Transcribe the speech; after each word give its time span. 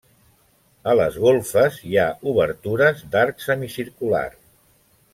A 0.93 0.95
les 0.99 1.19
golfes 1.25 1.77
hi 1.89 1.99
ha 2.03 2.07
obertures 2.33 3.07
d'arc 3.15 3.49
semicircular. 3.49 4.29